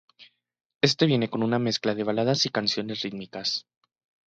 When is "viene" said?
1.05-1.29